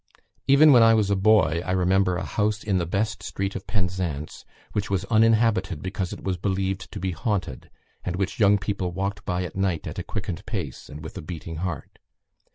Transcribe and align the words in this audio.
Even 0.47 0.73
when 0.73 0.81
I 0.81 0.95
was 0.95 1.11
a 1.11 1.15
boy, 1.15 1.61
I 1.63 1.73
remember 1.73 2.17
a 2.17 2.25
house 2.25 2.63
in 2.63 2.79
the 2.79 2.87
best 2.87 3.21
street 3.21 3.55
of 3.55 3.67
Penzance 3.67 4.45
which 4.71 4.89
was 4.89 5.05
uninhabited 5.11 5.83
because 5.83 6.11
it 6.11 6.23
was 6.23 6.37
believed 6.37 6.91
to 6.91 6.99
be 6.99 7.11
haunted, 7.11 7.69
and 8.03 8.15
which 8.15 8.39
young 8.39 8.57
people 8.57 8.91
walked 8.91 9.23
by 9.25 9.43
at 9.43 9.55
night 9.55 9.85
at 9.85 9.99
a 9.99 10.03
quickened 10.03 10.43
pace, 10.47 10.89
and 10.89 11.03
with 11.03 11.15
a 11.19 11.21
beating 11.21 11.57
heart. 11.57 11.99